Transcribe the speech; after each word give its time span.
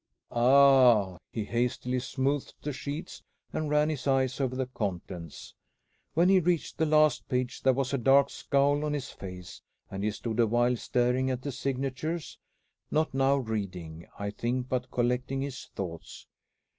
"Ah!" 0.31 1.19
He 1.31 1.45
hastily 1.45 1.99
smoothed 1.99 2.55
the 2.63 2.73
sheets, 2.73 3.21
and 3.53 3.69
ran 3.69 3.87
his 3.87 4.07
eyes 4.07 4.41
over 4.41 4.55
their 4.55 4.65
contents. 4.65 5.53
When 6.15 6.27
he 6.27 6.39
reached 6.39 6.79
the 6.79 6.87
last 6.87 7.29
page 7.29 7.61
there 7.61 7.73
was 7.73 7.93
a 7.93 7.99
dark 7.99 8.31
scowl 8.31 8.83
on 8.83 8.93
his 8.93 9.11
face, 9.11 9.61
and 9.91 10.03
he 10.03 10.09
stood 10.09 10.39
a 10.39 10.47
while 10.47 10.75
staring 10.75 11.29
at 11.29 11.43
the 11.43 11.51
signatures; 11.51 12.39
not 12.89 13.13
now 13.13 13.35
reading, 13.35 14.07
I 14.17 14.31
think, 14.31 14.69
but 14.69 14.89
collecting 14.89 15.41
his 15.41 15.65
thoughts. 15.75 16.25